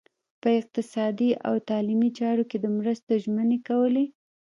په 0.41 0.49
اقتصادي 0.59 1.31
او 1.47 1.53
تعلیمي 1.69 2.09
چارو 2.19 2.43
کې 2.49 2.57
د 2.59 2.65
مرستو 2.77 3.11
ژمنې 3.23 3.59
کولې. 3.67 4.05